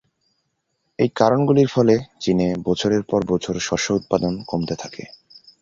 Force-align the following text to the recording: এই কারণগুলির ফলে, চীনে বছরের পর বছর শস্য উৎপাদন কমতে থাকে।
এই 0.99 1.09
কারণগুলির 1.15 1.69
ফলে, 1.75 1.93
চীনে 2.19 2.47
বছরের 2.65 3.03
পর 3.03 3.21
বছর 3.29 3.55
শস্য 3.59 3.87
উৎপাদন 3.93 4.33
কমতে 4.47 4.75
থাকে। 4.75 5.03